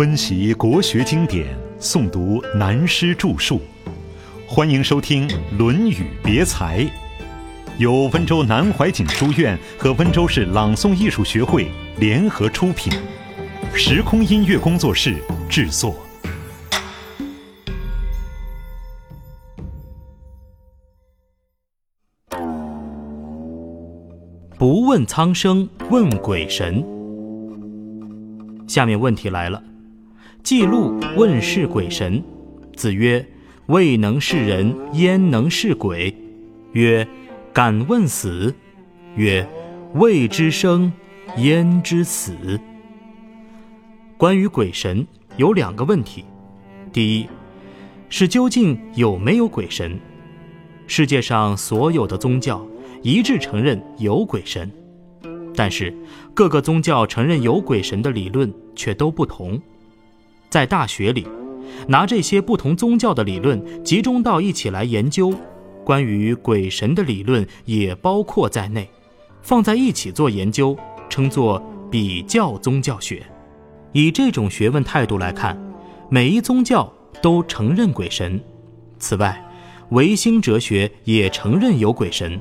[0.00, 3.60] 温习国学经典，诵读南师著述，
[4.48, 6.80] 欢迎收听《论语别裁》，
[7.76, 12.90] 由温州南怀瑾书院和温州市朗诵艺术学会联合出品，
[13.74, 15.16] 时空音乐工作室
[15.50, 15.94] 制作。
[24.56, 26.82] 不问苍生，问鬼神。
[28.66, 29.62] 下面问题来了。
[30.42, 32.22] 记录问世鬼神，
[32.74, 33.24] 子曰
[33.66, 36.14] ：“未能是人，焉能是鬼？”
[36.72, 37.06] 曰
[37.52, 38.54] ：“敢问死。”
[39.16, 39.46] 曰
[39.94, 40.90] ：“未知生，
[41.36, 42.58] 焉知死？”
[44.16, 46.24] 关于鬼神有两个问题：
[46.92, 47.28] 第一，
[48.08, 49.98] 是究竟有没有鬼神？
[50.86, 52.66] 世界上所有的宗教
[53.02, 54.70] 一致承认有鬼神，
[55.54, 55.94] 但是
[56.34, 59.60] 各个宗教承认有鬼神的理论却都不同。
[60.50, 61.26] 在大学里，
[61.86, 65.32] 拿这些不同宗教的理论集中到一起来研究，
[65.84, 68.90] 关于鬼神的理论也包括在内，
[69.40, 70.76] 放在一起做研究，
[71.08, 73.22] 称作比较宗教学。
[73.92, 75.56] 以这种学问态度来看，
[76.08, 78.40] 每一宗教都承认鬼神。
[78.98, 79.40] 此外，
[79.90, 82.40] 唯心哲学也承认有鬼神，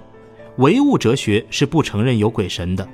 [0.57, 2.87] 唯物哲学是不承认有鬼神的，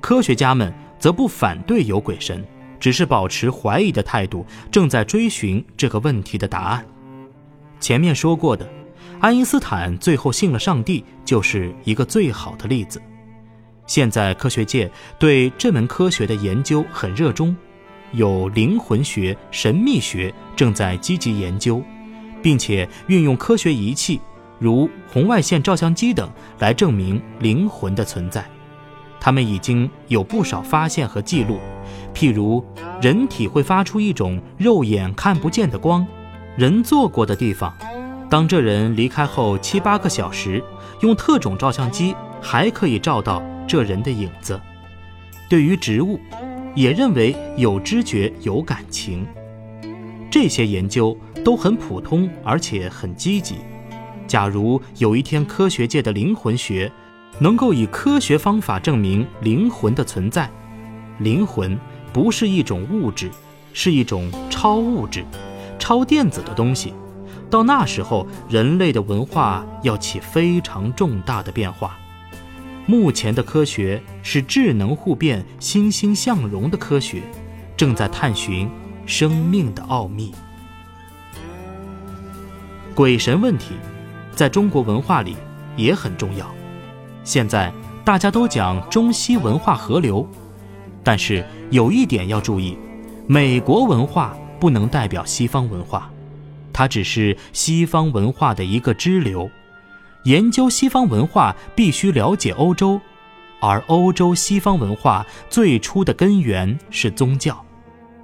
[0.00, 2.42] 科学家们则不反对有鬼神。
[2.86, 6.86] 只是保持怀疑的态度，正在追寻这个问题的答案。
[7.80, 8.64] 前面说过的，
[9.18, 13.02] 爱因斯坦最后信了上帝，就是一个最好的例子。
[13.88, 17.56] 现在科学界对这门科学的研究很热衷，
[18.12, 21.82] 有灵魂学、神秘学正在积极研究，
[22.40, 24.20] 并且运用科学仪器，
[24.60, 28.48] 如红外线照相机等来证明灵魂的存在。
[29.18, 31.58] 他们已经有不少发现和记录，
[32.16, 32.64] 譬如
[33.02, 36.06] 人体会发出一种肉眼看不见的光，
[36.56, 37.76] 人坐过的地方，
[38.30, 40.64] 当这人离开后七八个小时，
[41.02, 44.58] 用特种照相机还可以照到这人的影子。
[45.46, 46.18] 对于植物，
[46.74, 49.26] 也认为有知觉、有感情。
[50.30, 53.56] 这些研究都很普通，而且很积极。
[54.26, 56.90] 假如有一天科学界的灵魂学，
[57.38, 60.50] 能够以科学方法证明灵魂的存在，
[61.18, 61.78] 灵魂
[62.12, 63.30] 不是一种物质，
[63.72, 65.24] 是一种超物质、
[65.78, 66.94] 超电子的东西。
[67.48, 71.96] 到那时候，人类的文化要起非常重大的变化。
[72.86, 77.22] 目前的科学是智能互变、欣欣向荣的科学，
[77.76, 78.68] 正在探寻
[79.06, 80.32] 生命的奥秘。
[82.94, 83.74] 鬼神问题，
[84.34, 85.36] 在中国文化里
[85.76, 86.46] 也很重要。
[87.24, 87.72] 现在
[88.04, 90.26] 大家都讲中西文化合流，
[91.06, 92.76] 但是有一点要注意：
[93.28, 96.10] 美国文化不能代表西方文化，
[96.72, 99.48] 它只是西方文化的一个支流。
[100.24, 103.00] 研究西方文化必须了解欧洲，
[103.60, 107.64] 而欧洲西方文化最初的根源是宗教，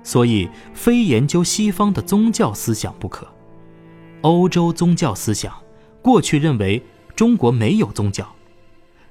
[0.02, 3.28] 所以非研究西方的宗教思想不可。
[4.22, 5.54] 欧洲宗教思想
[6.02, 6.82] 过去认为
[7.14, 8.26] 中国没有宗教。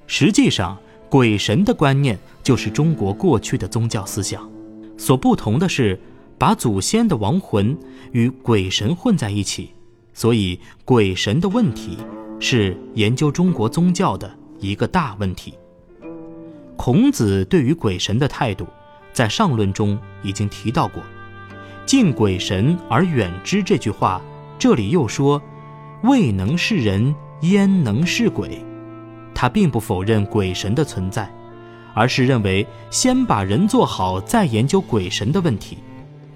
[0.06, 0.76] 实际上，
[1.12, 4.50] 鬼神的观念就是中国过去的宗教思想，
[4.96, 6.00] 所不同的是，
[6.38, 7.76] 把祖先的亡魂
[8.12, 9.74] 与鬼神混在一起，
[10.14, 11.98] 所以鬼神的问题
[12.40, 15.52] 是研究中国宗教的一个大问题。
[16.78, 18.66] 孔子对于鬼神的态度，
[19.12, 21.02] 在上论中已经提到过
[21.84, 24.18] ，“敬鬼神而远之”这句话，
[24.58, 25.42] 这里又说
[26.04, 28.64] ：“未能是人，焉能是鬼？”
[29.42, 31.28] 他并不否认鬼神的存在，
[31.94, 35.78] 而是认为先把人做好，再研究鬼神的问题。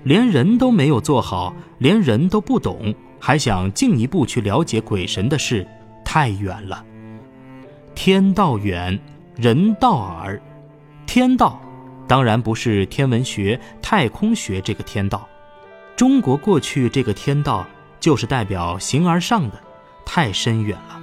[0.03, 5.65] 连人都没有做好，连人都不懂，还想进一步去了解鬼神的事，
[6.05, 6.84] 太远了。
[7.95, 8.99] 天道远，
[9.37, 10.43] 人道耳。
[11.06, 11.61] 天道，
[12.09, 15.28] 当然不是天文学、太空学这个天道。
[15.95, 17.65] 中国过去这个天道，
[18.01, 19.60] 就是代表形而上的，
[20.04, 21.01] 太深远了。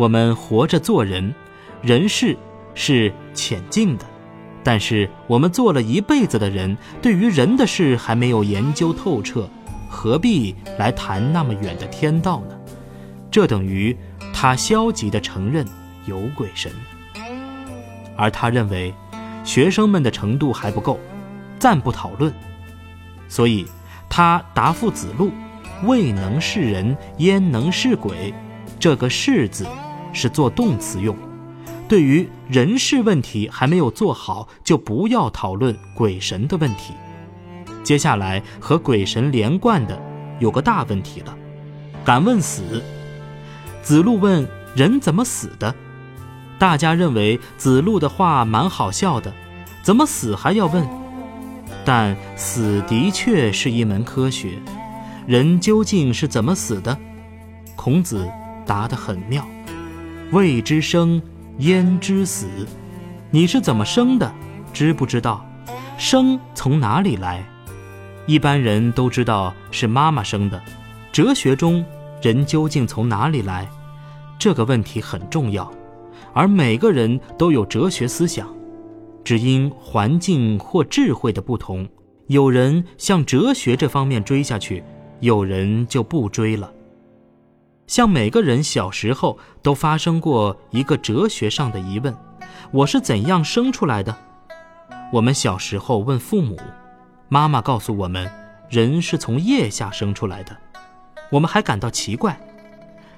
[0.00, 1.34] 我们活着做人，
[1.82, 2.34] 人事
[2.74, 4.06] 是浅近的，
[4.64, 9.46] 但是我们做了一辈子的人，对于人的事还没有研究透彻，
[9.90, 12.58] 何必来谈那么远的天道呢？
[13.30, 13.94] 这等于
[14.32, 15.66] 他消极地承认
[16.06, 16.72] 有鬼神，
[18.16, 18.94] 而他认为
[19.44, 20.98] 学生们的程度还不够，
[21.58, 22.32] 暂不讨论，
[23.28, 23.66] 所以
[24.08, 25.30] 他答复子路
[25.84, 28.32] ：“未能是人，焉能是鬼？”
[28.80, 29.66] 这个“是”字。
[30.12, 31.16] 是做动词用，
[31.88, 36.94] 对于人事问题还没有做好，就不要讨论鬼神的问题。
[37.82, 40.00] 接下来和鬼神连贯的
[40.38, 41.36] 有个大问题了，
[42.04, 42.82] 敢问死。
[43.82, 44.46] 子路问
[44.76, 45.74] 人怎么死的？
[46.58, 49.32] 大家认为子路的话蛮好笑的，
[49.82, 50.86] 怎么死还要问？
[51.84, 54.58] 但死的确是一门科学，
[55.26, 56.96] 人究竟是怎么死的？
[57.74, 58.28] 孔子
[58.66, 59.42] 答得很妙：
[60.32, 61.20] 未知生，
[61.58, 62.46] 焉知死？
[63.32, 64.32] 你是怎么生的？
[64.72, 65.44] 知不知道？
[65.98, 67.44] 生从哪里来？
[68.26, 70.62] 一般人都知道是妈妈生的，
[71.10, 71.84] 哲学中
[72.22, 73.68] 人究竟从哪里来？
[74.38, 75.68] 这个问题很重要。
[76.32, 78.48] 而每个人都有哲学思想，
[79.24, 81.88] 只因环境或智慧的不同，
[82.28, 84.84] 有人向哲学这方面追下去，
[85.18, 86.72] 有人就不追了。
[87.90, 92.16] 像每个人小时候都发生过一个哲学上的疑问：
[92.70, 94.16] 我是怎样生出来的？
[95.12, 96.56] 我们小时候问父母，
[97.28, 98.30] 妈妈告诉我们，
[98.68, 100.56] 人是从腋下生出来的，
[101.32, 102.40] 我们还感到奇怪。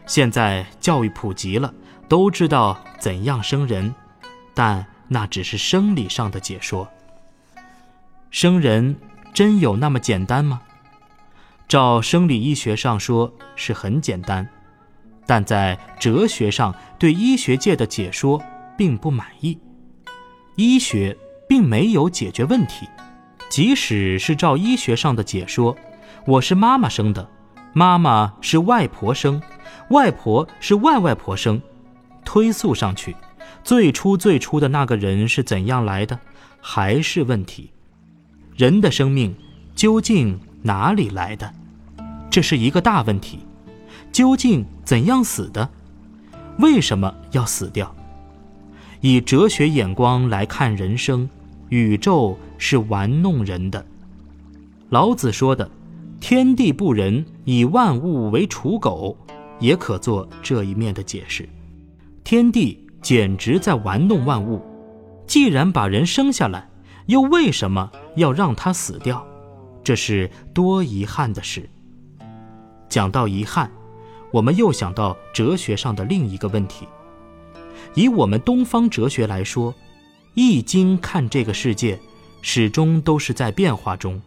[0.06, 1.70] 现在教育普及了。
[2.08, 3.94] 都知道怎样生人，
[4.54, 6.86] 但那只是生理上的解说。
[8.30, 8.96] 生人
[9.32, 10.62] 真有那么简单吗？
[11.68, 14.46] 照生理医学上说是很简单，
[15.26, 18.42] 但在哲学上对医学界的解说
[18.76, 19.58] 并不满意。
[20.56, 21.16] 医学
[21.48, 22.86] 并没有解决问题，
[23.48, 25.76] 即使是照医学上的解说，
[26.26, 27.28] 我是妈妈生的，
[27.72, 29.40] 妈妈是外婆生，
[29.90, 31.60] 外婆是外外婆生。
[32.24, 33.16] 推溯上去，
[33.64, 36.18] 最初最初的那个人是怎样来的，
[36.60, 37.72] 还是问题？
[38.56, 39.34] 人的生命
[39.74, 41.52] 究竟哪里来的？
[42.30, 43.40] 这是一个大问题。
[44.12, 45.68] 究竟怎样死的？
[46.58, 47.94] 为什么要死掉？
[49.00, 51.28] 以哲学眼光来看人生，
[51.70, 53.84] 宇宙是玩弄人的。
[54.90, 55.68] 老子说的
[56.20, 59.16] “天地不仁，以万物为刍狗”，
[59.58, 61.48] 也可做这一面的解释。
[62.22, 64.60] 天地简直在玩弄万物，
[65.26, 66.68] 既然把人生下来，
[67.06, 69.26] 又为什么要让他死掉？
[69.82, 71.68] 这是多遗憾的事。
[72.88, 73.68] 讲到遗憾，
[74.32, 76.88] 我们又想到哲学上的另一个问题。
[77.94, 79.72] 以我们东方哲学来说，
[80.34, 82.00] 《易经》看这个世界，
[82.40, 84.20] 始终都是在变化中，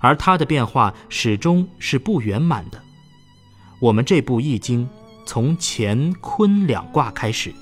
[0.00, 2.82] 而它的变化始终是不圆满的。
[3.78, 4.86] 我们这部《易经》。
[5.24, 7.54] 从乾坤两卦开始，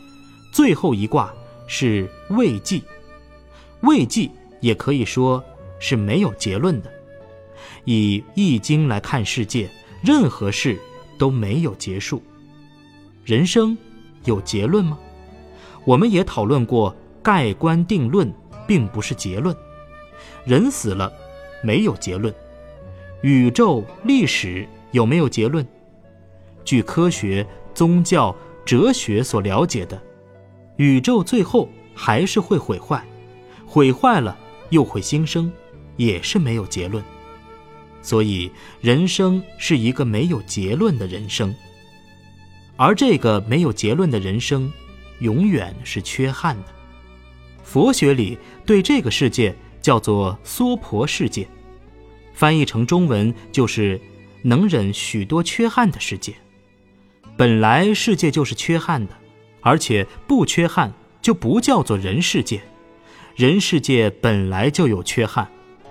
[0.50, 1.30] 最后一卦
[1.66, 2.82] 是未济。
[3.82, 4.30] 未济
[4.62, 5.44] 也可以说
[5.78, 6.90] 是没有结论的。
[7.84, 9.70] 以易经来看世界，
[10.02, 10.80] 任何事
[11.20, 12.22] 都没有结束。
[13.26, 13.76] 人生
[14.24, 14.98] 有结论吗？
[15.84, 18.32] 我们也讨论过，盖棺定论
[18.66, 19.54] 并不是结论。
[20.46, 21.12] 人死了，
[21.62, 22.34] 没有结论。
[23.22, 25.66] 宇宙历史有没有结论？
[26.64, 28.34] 据科学、宗教、
[28.64, 30.00] 哲学所了解的，
[30.76, 33.04] 宇宙最后还是会毁坏，
[33.66, 34.38] 毁坏了
[34.70, 35.52] 又会新生，
[35.96, 37.04] 也是没有结论。
[38.02, 38.50] 所以，
[38.80, 41.54] 人生是一个没有结论的人生。
[42.76, 44.72] 而这个没有结论的人生，
[45.18, 46.68] 永远是缺憾的。
[47.62, 51.46] 佛学里对这个世界叫做“娑婆世界”，
[52.32, 54.00] 翻译成中文就是
[54.42, 56.34] “能忍许多缺憾的世界”。
[57.36, 59.12] 本来世界就是缺憾的，
[59.60, 62.62] 而且不缺憾就不叫做人世界。
[63.36, 65.46] 人世界本来就有缺憾，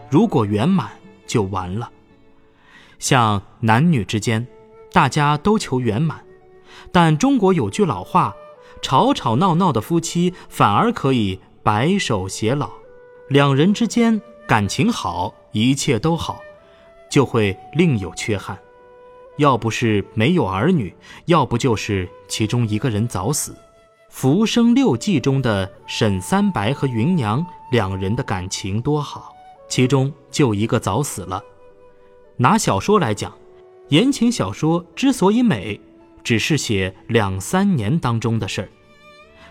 [0.09, 0.89] 如果圆满
[1.25, 1.91] 就完了。
[2.99, 4.45] 像男女之间，
[4.91, 6.23] 大家都求圆满，
[6.91, 8.35] 但中国有句老话：
[8.81, 12.69] 吵吵闹闹的夫妻反而可以白首偕老。
[13.29, 16.39] 两人之间感情好，一切都好，
[17.09, 18.57] 就会另有缺憾。
[19.37, 20.93] 要不是没有儿女，
[21.25, 23.53] 要不就是其中一个人早死。
[24.09, 29.33] 《浮生六记》中的沈三白和芸娘两人的感情多好，
[29.69, 31.41] 其中就一个早死了。
[32.41, 33.33] 拿小说来讲，
[33.89, 35.77] 言情小说之所以美，
[36.23, 38.69] 只是写两三年当中的事儿，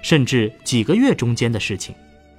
[0.00, 1.94] 甚至几个月中间的事情，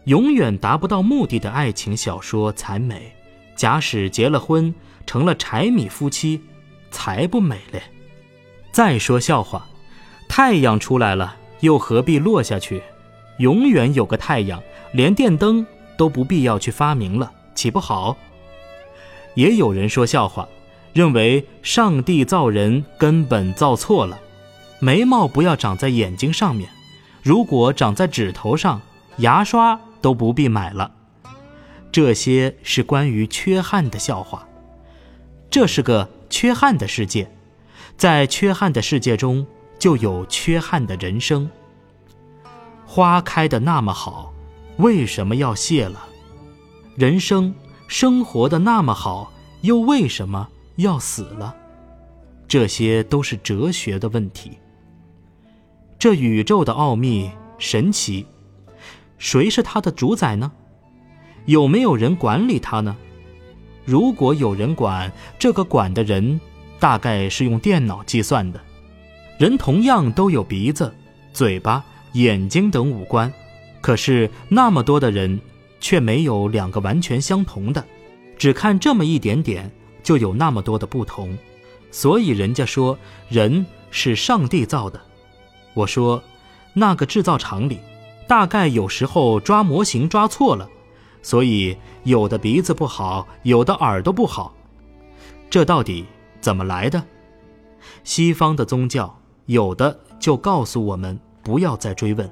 [0.06, 3.14] 永远达不到目的的爱情小说才美。
[3.56, 4.74] 假使结了婚，
[5.06, 6.42] 成了柴米夫妻。
[6.92, 7.84] 才不美嘞！
[8.72, 9.70] 再说笑话，
[10.28, 12.82] 太阳出来了，又何必落下去？
[13.38, 14.60] 永远有个太阳，
[14.94, 15.64] 连电灯
[15.96, 18.18] 都不必要去发明了，岂不好？
[19.36, 20.48] 也有人说笑话，
[20.94, 24.20] 认为上帝造人根本造错了，
[24.80, 26.70] 眉毛不要长在眼睛上面，
[27.22, 28.82] 如果长在指头上，
[29.18, 30.92] 牙刷都不必买了。
[31.92, 34.48] 这些是关于缺憾的笑话。
[35.50, 37.32] 这是个缺憾的世界，
[37.98, 39.46] 在缺憾的世界中，
[39.80, 41.50] 就有缺憾的人生。
[42.86, 44.32] 花开的那么好，
[44.78, 46.06] 为什么要谢了？
[46.96, 47.54] 人生
[47.90, 51.56] 生活的那么好，又为什么要死了？
[52.48, 54.52] 这些都是哲学的问题。
[55.98, 58.28] 这宇宙的奥秘神奇，
[59.18, 60.52] 谁是它的主宰呢？
[61.46, 62.96] 有没有人管理它呢？
[63.86, 66.40] 如果有人管，这个管的人
[66.80, 68.62] 大概是用电脑计算的。
[69.40, 70.94] 人同样都有鼻子、
[71.34, 73.34] 嘴巴、眼睛等五官，
[73.82, 75.42] 可是那么多的人
[75.80, 77.84] 却没有两个完全相同的，
[78.38, 79.72] 只看这么一点点
[80.04, 81.38] 就有那么多的不同。
[81.92, 82.98] 所以人家说
[83.30, 85.02] 人是上帝造的。
[85.74, 86.22] 我说，
[86.74, 87.80] 那个制造厂里，
[88.28, 90.70] 大概有时候抓模型抓错了，
[91.22, 94.54] 所以有的鼻子不好，有的耳朵不好，
[95.50, 96.06] 这到底
[96.42, 97.04] 怎么来的？
[98.04, 102.30] 西方的宗教有的就告诉我们不要再追问，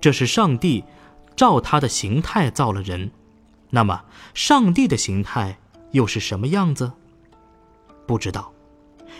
[0.00, 0.84] 这是上帝
[1.36, 3.10] 照他的形态造了人，
[3.70, 5.58] 那么上帝的形态
[5.92, 6.92] 又是什么样子？
[8.06, 8.52] 不知道。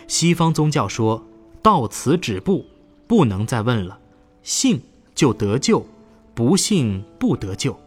[0.07, 1.23] 西方宗教说
[1.61, 2.65] 到此止步。
[3.07, 3.99] 不能再问了，
[4.41, 4.81] 信
[5.13, 5.85] 就得救，
[6.33, 7.79] 不信不得救。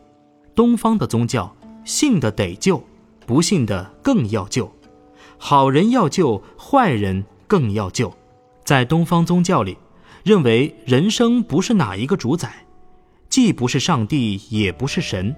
[0.55, 2.81] 东方的宗教，信的得救，
[3.27, 4.73] 不信的更要救。
[5.37, 8.15] 好人要救，坏人更要救。
[8.65, 9.77] 在东方宗教里，
[10.23, 12.65] 认为人生不是哪一个主宰，
[13.39, 15.33] 既不是上帝，也不是神。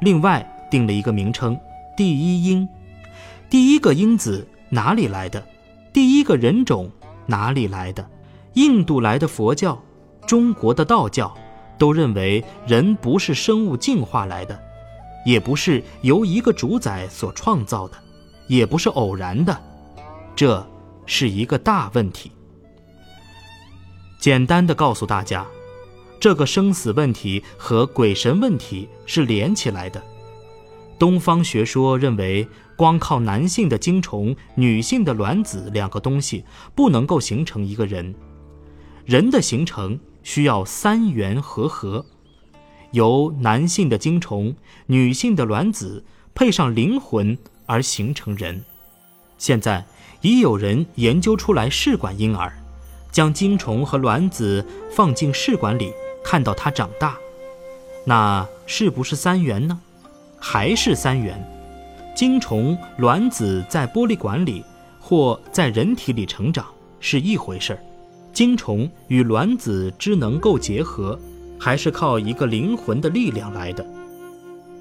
[0.00, 1.58] 另外定了一个名称：
[1.96, 2.68] 第一因。
[3.50, 5.44] 第一个因子哪里来的？
[5.92, 6.88] 第一个人种
[7.26, 8.08] 哪里来的？
[8.52, 9.76] 印度来的佛教，
[10.24, 11.34] 中国的道教，
[11.76, 14.56] 都认为人不是生物进化来的，
[15.24, 17.96] 也不是由一个主宰所创造的，
[18.46, 19.60] 也不是偶然的，
[20.36, 20.64] 这
[21.06, 22.30] 是一个大问题。
[24.20, 25.44] 简单的告诉大家，
[26.18, 30.02] 这个生死问题和鬼神问题是连起来的。
[30.98, 36.44] 东方学说认为，光靠男性的精虫、女性的卵子两个东西，
[36.74, 38.14] 不能够形成一个人。
[39.04, 42.04] 人的形成需要三元合合，
[42.92, 44.56] 由男性的精虫、
[44.86, 46.02] 女性的卵子
[46.34, 48.64] 配上灵魂而形成人。
[49.36, 49.84] 现在
[50.22, 52.50] 已有人研究出来试管婴儿，
[53.12, 55.92] 将精虫和卵子放进试管里，
[56.26, 57.16] 看到它长大，
[58.04, 59.78] 那是不是三元呢？
[60.40, 61.40] 还是三元？
[62.16, 64.64] 精虫、卵子在玻璃管里
[65.00, 66.66] 或在人体里成长
[66.98, 67.78] 是一回事儿。
[68.32, 71.16] 精虫与卵子之能够结合，
[71.60, 73.86] 还是靠一个灵魂的力量来的。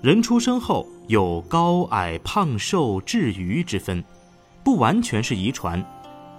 [0.01, 4.03] 人出生后有高矮胖瘦智愚之分，
[4.63, 5.79] 不完全是遗传，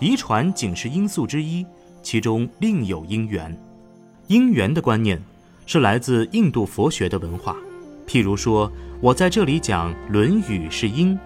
[0.00, 1.64] 遗传仅是因素之一，
[2.02, 3.56] 其中另有因缘。
[4.28, 5.22] 因缘的观念
[5.66, 7.56] 是来自印度佛学的文化。
[8.06, 11.18] 譬如说，我在这里讲《论语》是因，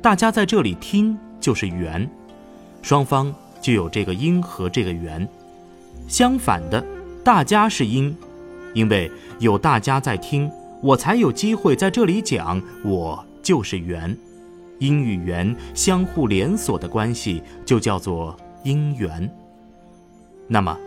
[0.00, 2.08] 大家在这里听就是缘，
[2.82, 3.34] 双方。
[3.58, 5.26] 就有这个因和这个缘，
[6.06, 6.84] 相反的，
[7.24, 8.14] 大家是因，
[8.74, 9.10] 因为
[9.40, 10.48] 有大家在听，
[10.82, 14.16] 我才有机会在这里讲，我就是缘，
[14.78, 19.28] 因与缘相互连锁的关系就叫做因缘。
[20.46, 20.78] 那么，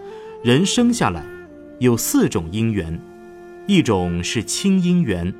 [0.41, 1.21] 人生下来
[1.79, 2.99] 有四种因缘，
[3.65, 5.33] 一种是亲因缘，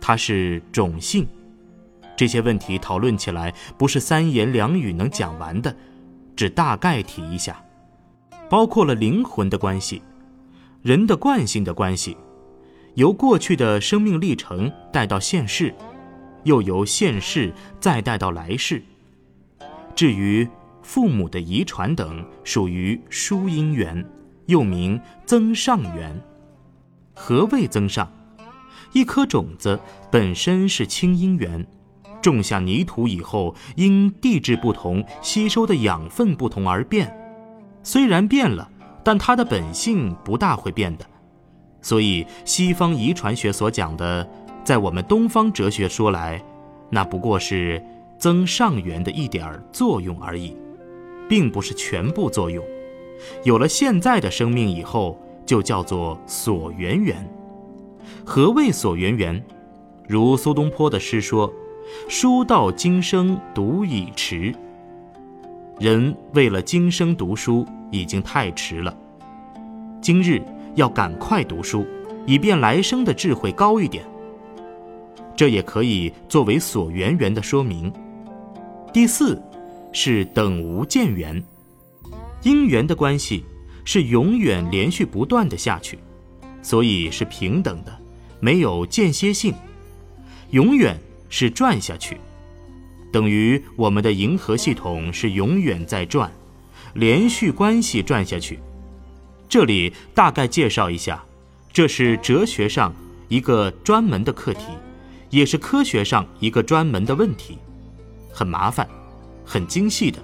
[0.00, 1.24] 它是种性，
[2.16, 5.74] 这些问题讨论起来不是三言两语能讲完的。
[6.34, 7.64] 只大概提一下，
[8.50, 10.02] 包括了灵魂的关系、
[10.82, 12.16] 人的惯性的关系，
[12.94, 15.72] 由过去的生命历程带到现世，
[16.42, 18.82] 又由现世再带到来世。
[19.94, 20.46] 至于
[20.82, 24.04] 父母的遗传等，属于疏因缘，
[24.46, 26.20] 又名增上缘。
[27.14, 28.10] 何谓增上？
[28.92, 29.78] 一颗种子
[30.10, 31.66] 本身是清因缘。
[32.22, 37.16] 种下泥土以后，因地质不同，吸收的养分不同而变。
[37.82, 38.68] 虽然变了，
[39.04, 41.06] 但它的本性不大会变的。
[41.82, 44.28] 所以，西方遗传学所讲的，
[44.64, 46.42] 在我们东方哲学说来，
[46.90, 47.80] 那不过是
[48.18, 50.56] 增上缘的一点儿作用而已，
[51.28, 52.64] 并不是全部作用。
[53.44, 57.16] 有了现在的生命以后，就叫做所缘缘。
[58.24, 59.42] 何谓所缘缘？
[60.08, 61.52] 如苏东坡的诗说。
[62.08, 64.52] 书到今生读已迟，
[65.78, 68.92] 人为了今生读书已经太迟了。
[70.02, 70.42] 今日
[70.74, 71.86] 要赶快读书，
[72.26, 74.04] 以便来生的智慧高一点。
[75.36, 77.92] 这也可以作为所缘缘的说明。
[78.92, 79.40] 第四，
[79.92, 81.40] 是等无间缘，
[82.42, 83.44] 因缘的关系
[83.84, 85.98] 是永远连续不断的下去，
[86.62, 87.98] 所以是平等的，
[88.40, 89.54] 没有间歇性，
[90.50, 92.18] 永远是转下去，
[93.12, 96.30] 等于我们的银河系统是永远在转，
[96.94, 98.58] 连续关系转下去。
[99.48, 101.24] 这里大概介绍一下，
[101.72, 102.94] 这是哲学上
[103.28, 104.64] 一个专门的课题，
[105.30, 107.58] 也是科学上一个专门的问题，
[108.32, 108.88] 很麻烦，
[109.44, 110.18] 很精细的。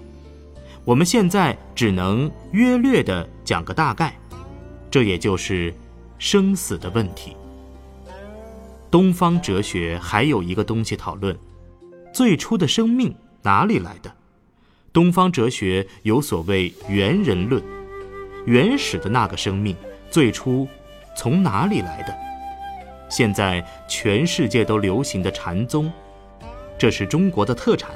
[0.84, 4.18] 我们现在只能约略的讲个大概，
[4.90, 5.72] 这也就是
[6.18, 7.36] 生死的问题。
[8.90, 11.36] 东方哲学还有一个东西讨论：
[12.12, 14.12] 最初的生命哪里来的？
[14.92, 17.62] 东方哲学有所谓猿人论。
[18.44, 19.76] 原始的那个生命
[20.10, 20.66] 最初
[21.16, 22.12] 从哪里来的？
[23.08, 25.90] 现在全世界都流行的禅宗，
[26.76, 27.92] 这是中国的特产。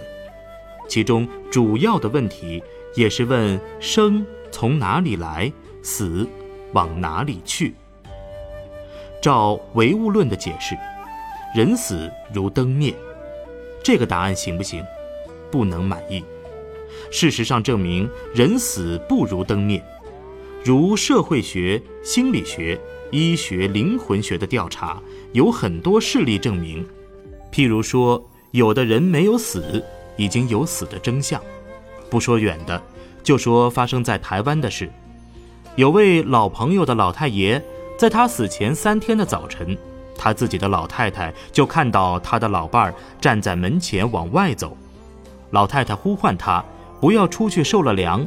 [0.89, 2.63] 其中主要的问题
[2.97, 6.27] 也是问生从哪里来，死
[6.73, 7.75] 往哪里去。
[9.23, 10.75] 照唯物论的解释，
[11.55, 12.95] 人死如灯灭，
[13.85, 14.83] 这个答案行不行？
[15.51, 16.25] 不能满意。
[17.13, 19.83] 事实上证明，人死不如灯灭。
[20.65, 25.01] 如社会学、心理学、医学、灵魂学的调查，
[25.33, 26.85] 有很多事例证明。
[27.53, 29.85] 譬如说，有的人没有死，
[30.17, 31.41] 已经有死的征象。
[32.11, 32.81] 不说远的，
[33.23, 34.91] 就说发生在台湾的事。
[35.75, 37.63] 有位老朋友的老太爷，
[37.99, 39.77] 在他死前三天的早晨，
[40.17, 44.77] 他自己的老太太就看到他的老伴儿站在门前往外走。
[45.51, 46.65] 老太太呼唤他
[47.01, 48.27] 不要出去受了凉。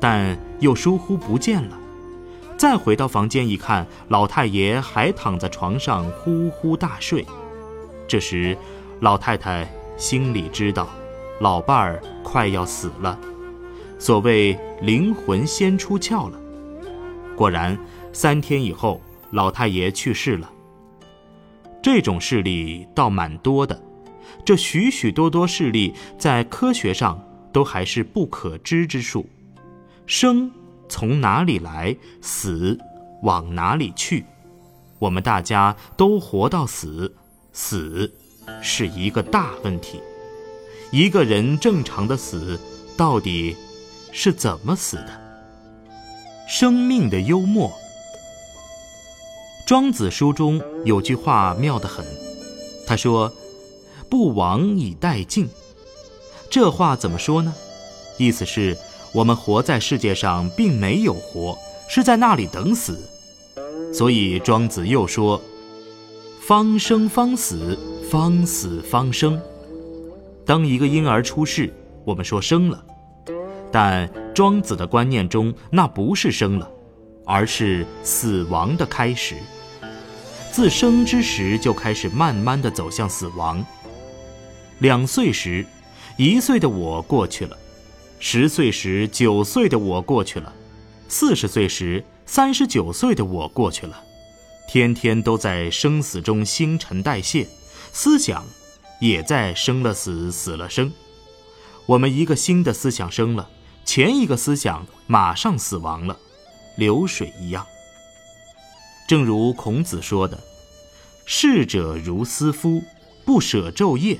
[0.00, 1.78] 但又疏忽不见了，
[2.58, 7.24] 再回到房间一看，老太爷还躺在床上呼呼大睡。
[8.06, 8.54] 这时，
[9.00, 9.66] 老太太
[9.96, 10.86] 心里知道，
[11.40, 13.18] 老伴儿快要死了，
[13.98, 16.38] 所谓灵魂先出窍了。
[17.36, 17.76] 果然，
[18.12, 20.50] 三天以后，老太爷去世了。
[21.82, 23.78] 这种事例倒蛮多的，
[24.44, 27.20] 这许许多多事例在科学上
[27.52, 29.26] 都还是不可知之数。
[30.06, 30.50] 生
[30.88, 32.78] 从哪里来，死
[33.22, 34.24] 往哪里去？
[35.00, 37.12] 我们大家都活到死，
[37.52, 38.10] 死
[38.62, 40.00] 是一个大问题。
[40.90, 42.58] 一个人正常的死，
[42.96, 43.56] 到底
[44.12, 45.20] 是怎么死的？
[46.48, 47.72] 生命的幽默。
[49.66, 52.04] 庄子书中有句话妙得很，
[52.86, 53.32] 他说
[54.10, 55.48] ：“不亡以待尽。”
[56.50, 57.54] 这话怎么说呢？
[58.18, 58.76] 意思是。
[59.14, 61.56] 我们活在世界上，并没有活，
[61.88, 62.98] 是在那里等死。
[63.92, 65.40] 所以庄子又说
[66.44, 67.78] ：“方生方死，
[68.10, 69.40] 方死方生。”
[70.46, 71.72] 当一个婴儿出世，
[72.04, 72.84] 我们说生了，
[73.72, 76.70] 但庄子的观念中，那不是生了，
[77.24, 79.36] 而是死亡的开始。
[80.52, 83.64] 自生之时就开始慢慢的走向死亡。
[84.80, 85.64] 两岁时，
[86.18, 87.56] 一岁的我过去了。
[88.20, 90.52] 十岁时，九岁的我过去了；
[91.08, 94.00] 四十岁时，三十九岁的我过去了。
[94.68, 97.46] 天天都在生死中新陈代谢，
[97.92, 98.44] 思想
[99.04, 100.90] 也在生了死，死了生。
[101.84, 103.50] 我们一个新的思想生了，
[103.84, 106.18] 前一个思想马上死亡了，
[106.78, 107.66] 流水一样。
[109.06, 110.42] 正如孔子说的
[111.26, 112.82] ：“逝者如斯夫，
[113.26, 114.18] 不舍昼夜。”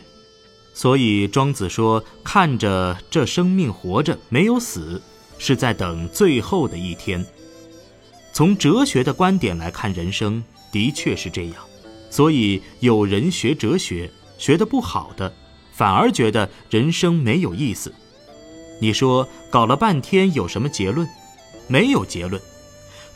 [0.75, 5.01] 所以庄子说：“看着这生命活着没有死，
[5.39, 7.25] 是在等最后的一天。”
[8.35, 11.55] 从哲学的观点来看，人生的确是这样。
[12.11, 15.33] 所以有人学哲学学得不好的，
[15.73, 17.93] 反而觉得人生没有意思。
[18.81, 21.09] 你说搞了半天有什么结论？
[21.69, 22.41] 没有结论。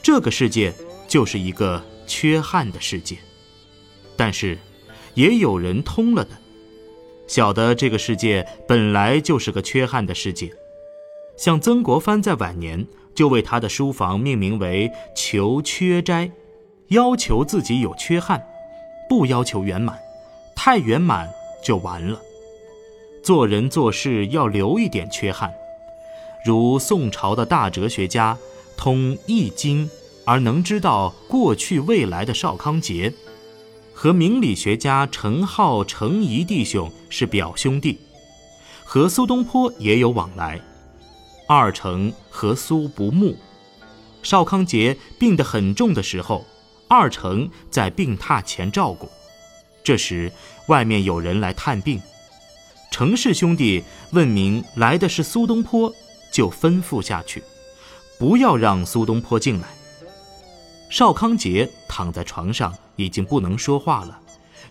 [0.03, 0.73] 这个世界
[1.07, 3.17] 就是一个缺憾的世界。
[4.17, 4.59] 但是，
[5.15, 6.31] 也有人通了的。
[7.27, 10.51] 晓得这个世界本来就是个缺憾的世界，
[11.37, 16.31] 像曾国藩在晚年就为他的书房命名为“求缺斋”，
[16.89, 18.43] 要求自己有缺憾，
[19.09, 19.99] 不要求圆满，
[20.61, 22.21] 太圆满就完了。
[23.23, 25.55] 做人做事要留一点缺憾，
[26.45, 28.37] 如宋朝的大哲学家
[28.77, 29.87] 通《易经》
[30.25, 33.15] 而能知道过去未来的邵康节。
[33.95, 37.97] 和明理学家程颢、程颐弟兄是表兄弟，
[38.85, 40.61] 和苏东坡也有往来。
[41.49, 43.37] 二程和苏不睦。
[44.25, 46.45] 邵康节病得很重的时候，
[46.89, 49.09] 二程在病榻前照顾。
[49.89, 50.31] 这时，
[50.67, 51.99] 外面有人来探病。
[52.91, 55.91] 程氏兄弟问明来的是苏东坡，
[56.31, 57.43] 就吩咐下去，
[58.19, 59.69] 不要让苏东坡进来。
[60.91, 64.21] 邵康节躺在床上，已经不能说话了，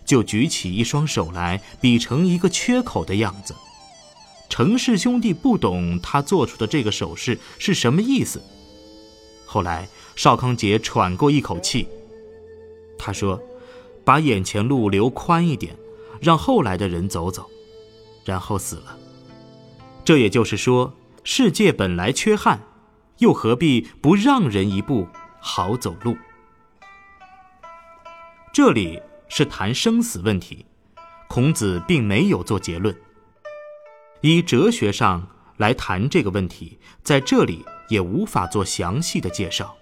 [0.04, 3.52] 就举起一双手来，比成一个缺口的样子。
[4.48, 8.40] 程氏兄弟不懂他做出的这个手势是什么意思。
[9.46, 11.88] 后来，邵康节喘过一口气，
[12.96, 13.42] 他说
[14.08, 15.76] ：“把眼前路留宽一点，
[16.18, 17.46] 让后来的人走走。”
[18.24, 18.96] 然后死了。
[20.02, 20.94] 这也就是说，
[21.24, 22.58] 世界本来缺憾，
[23.18, 25.06] 又何必不让人一步
[25.40, 26.16] 好走路？
[28.50, 30.64] 这里是谈生死问题，
[31.28, 32.98] 孔子并没有做结论。
[34.22, 39.76] 以哲学上来谈这个问题，在这里也无法做详细的介绍。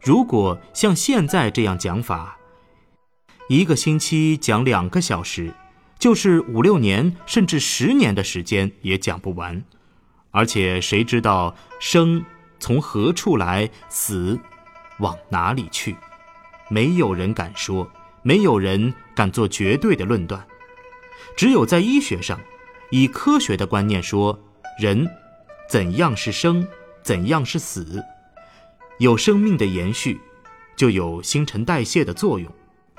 [0.00, 2.38] 如果像现在这样讲法，
[3.50, 5.52] 一个星期讲两个小时，
[5.98, 9.60] 就是五六年甚至十年的时间也讲不完。
[10.30, 12.24] 而且谁知道生
[12.60, 14.38] 从何处来，死
[15.00, 15.96] 往哪里去？
[16.68, 17.90] 没有人敢说，
[18.22, 20.46] 没有人敢做绝对的论断。
[21.36, 22.38] 只有在医学上。
[22.90, 24.38] 以科学的观念说，
[24.80, 25.08] 人
[25.68, 26.64] 怎样是生，
[27.02, 28.00] 怎样是死？
[29.00, 30.20] 有生命的延续，
[30.76, 32.48] 就有新陈代谢的作用。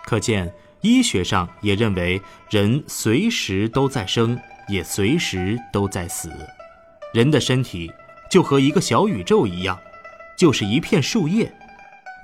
[0.06, 6.32] 可见，医学上也认为人随时都在生，也随时都在死。
[7.14, 7.92] 人的身体
[8.30, 9.80] 就和一个小宇宙一样，
[10.38, 11.54] 就是一片树叶，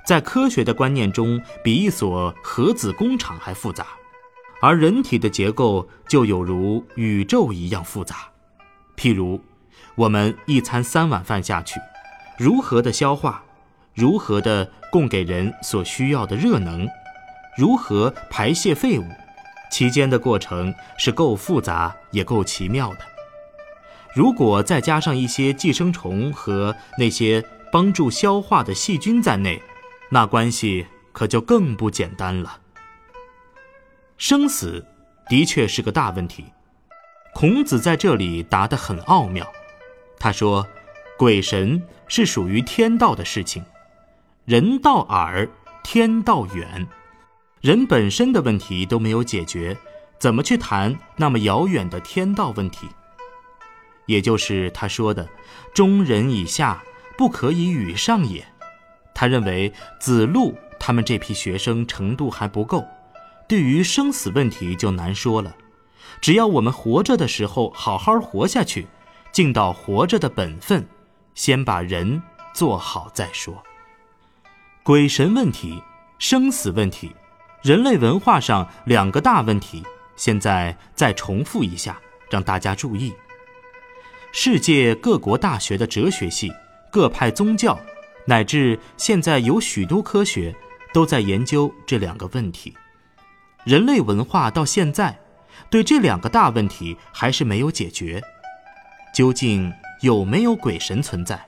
[0.06, 3.86] 在科学的观念中，比一所核子工厂还复杂。
[4.60, 8.28] 而人体的结构就有如宇宙一样复杂，
[8.96, 9.40] 譬如，
[9.94, 11.78] 我们一餐三碗饭下去，
[12.36, 13.44] 如何的消化，
[13.94, 16.88] 如何的供给人所需要的热能，
[17.58, 19.04] 如何排泄废物，
[19.68, 23.00] 其间的过程是够复杂也够奇妙的。
[24.14, 29.60] 如果再加上一些寄生虫和那些帮助消化的细菌在内，
[30.08, 32.60] 那关系可就更不简单了。
[34.18, 34.86] 生死
[35.28, 36.44] 的确是个大问题，
[37.34, 39.44] 孔子在这里答得很奥妙。
[40.16, 40.64] 他说
[41.18, 43.64] ：“鬼神是属于天道的事情，
[44.44, 45.48] 人道耳，
[45.82, 46.86] 天道远。
[47.60, 49.76] 人本身的问题都没有解决，
[50.18, 52.88] 怎么去谈那么遥远的天道问题？
[54.06, 55.28] 也就是他说的
[55.74, 56.82] ‘中人以下，
[57.16, 58.46] 不可以与上也’。
[59.12, 62.86] 他认为子路他们这批学生程度还不够。”
[63.48, 65.56] 对于生死问题就难说了，
[66.20, 68.86] 只要我们活着的时候好好活下去，
[69.32, 70.86] 尽到活着的本分，
[71.34, 73.62] 先把人做好再说。
[74.82, 75.82] 鬼神问题、
[76.18, 77.10] 生死问题，
[77.62, 79.82] 人类文化上两个大问题，
[80.14, 81.98] 现在再重复一下，
[82.30, 83.12] 让大家注意。
[84.30, 86.52] 世界各国大学的哲学系、
[86.90, 87.76] 各派宗教，
[88.26, 90.54] 乃至现在有许多科学，
[90.92, 92.72] 都在研究这两个问题。
[93.64, 95.18] 人类文化到现在，
[95.68, 98.22] 对这两个大问题还是没有解决。
[99.12, 101.44] 究竟有没有鬼神存在？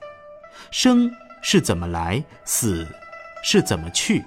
[0.73, 1.09] 生
[1.41, 2.25] 是怎么来？
[2.45, 2.85] 死
[3.45, 4.25] 是怎么去？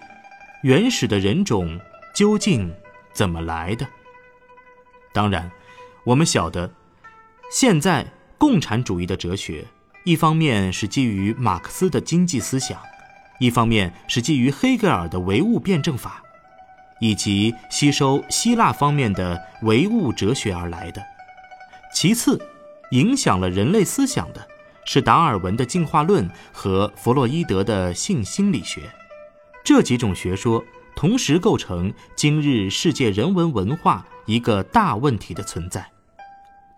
[0.63, 1.79] 原始的人种
[2.15, 2.73] 究竟
[3.13, 3.85] 怎么来的？
[5.13, 5.51] 当然，
[6.05, 6.71] 我们晓得，
[7.51, 9.65] 现在共产主义的哲学，
[10.05, 12.79] 一方面是基于马克思的经济思想，
[13.39, 16.23] 一方面是基于黑格尔的唯物辩证法。
[16.99, 21.03] 以及吸收希腊方面的唯物哲学而来的。
[21.93, 22.39] 其次，
[22.91, 24.47] 影响了人类思想的
[24.85, 28.83] 是达尔文的进化论和弗洛伊德的性心理学。
[29.63, 30.63] 这几种学说
[30.95, 35.89] 同时构成今日世界人文文化一个大问题的存在。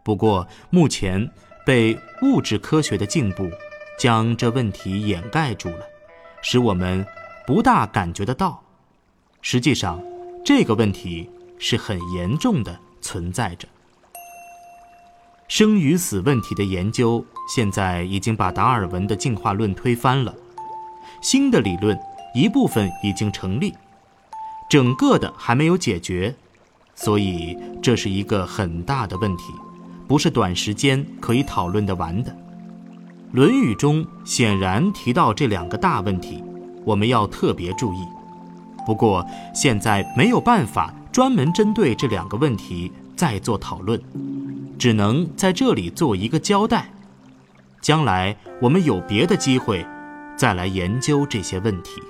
[0.04, 1.32] 不过，目前
[1.66, 3.50] 被物质科学的进步
[4.00, 5.80] 将这问题掩盖住了，
[6.42, 7.06] 使我们
[7.48, 8.64] 不大感觉得到。
[9.42, 10.02] 实际上。
[10.48, 13.68] 这个问题是很严重的存在着。
[15.48, 20.36] 生与死问题的研究现在已经把达尔文的进化论推翻了，
[21.20, 22.00] 新的理论
[22.36, 23.74] 一部分已经成立，
[24.70, 26.36] 整个的还没有解决，
[26.94, 29.54] 所以这是一个很大的问题，
[30.06, 32.32] 不是短时间可以讨论得完的。
[33.32, 36.44] 《论语》中显然提到这两个大问题，
[36.84, 38.06] 我们要特别注意。
[38.86, 43.98] 不过，现在没有办法专门针对这两个问题再做讨论，
[44.78, 46.92] 只能在这里做一个交代。
[47.82, 49.86] 将来我们有别的机会，
[50.36, 52.02] 再来研究这些问题。